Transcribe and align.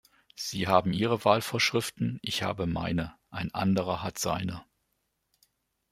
Sie 0.35 0.65
haben 0.67 0.93
Ihre 0.93 1.25
Wahlvorschriften, 1.25 2.17
ich 2.23 2.41
habe 2.41 2.65
meine, 2.65 3.13
ein 3.29 3.53
anderer 3.53 4.01
hat 4.01 4.17
seine. 4.17 4.63